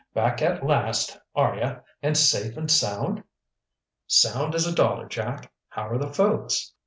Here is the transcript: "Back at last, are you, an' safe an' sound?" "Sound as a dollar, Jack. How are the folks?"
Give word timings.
"Back 0.15 0.41
at 0.41 0.65
last, 0.65 1.19
are 1.35 1.55
you, 1.55 1.75
an' 2.01 2.15
safe 2.15 2.57
an' 2.57 2.69
sound?" 2.69 3.23
"Sound 4.07 4.55
as 4.55 4.65
a 4.65 4.73
dollar, 4.73 5.07
Jack. 5.07 5.53
How 5.69 5.89
are 5.89 5.99
the 5.99 6.09
folks?" 6.11 6.73